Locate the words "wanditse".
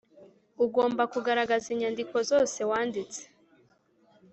2.69-3.21